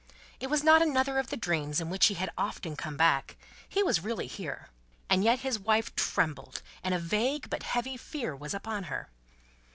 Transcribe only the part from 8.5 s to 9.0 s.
upon